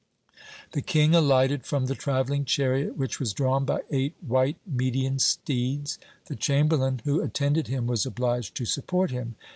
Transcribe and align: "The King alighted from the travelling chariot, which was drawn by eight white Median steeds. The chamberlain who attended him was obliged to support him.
"The 0.71 0.81
King 0.81 1.13
alighted 1.13 1.63
from 1.63 1.85
the 1.85 1.93
travelling 1.93 2.43
chariot, 2.43 2.97
which 2.97 3.19
was 3.19 3.33
drawn 3.33 3.65
by 3.65 3.81
eight 3.91 4.15
white 4.19 4.57
Median 4.65 5.19
steeds. 5.19 5.99
The 6.25 6.35
chamberlain 6.35 7.01
who 7.05 7.21
attended 7.21 7.67
him 7.67 7.85
was 7.85 8.03
obliged 8.07 8.55
to 8.55 8.65
support 8.65 9.11
him. 9.11 9.35